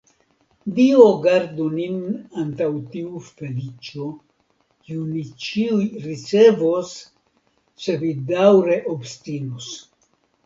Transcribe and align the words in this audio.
Dio 0.77 1.01
gardu 1.23 1.65
nin 1.73 1.97
antaŭ 2.43 2.69
tiu 2.95 3.19
feliĉo, 3.25 4.07
kiun 4.87 5.11
ni 5.17 5.23
ĉiuj 5.47 5.85
ricevos, 6.07 6.95
se 7.85 7.99
vi 8.05 8.09
daŭre 8.33 8.79
obstinos. 8.95 9.69